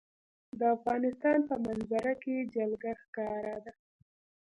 د 0.59 0.61
افغانستان 0.75 1.39
په 1.49 1.55
منظره 1.65 2.13
کې 2.23 2.35
جلګه 2.55 2.91
ښکاره 3.01 3.55
ده. 3.65 3.73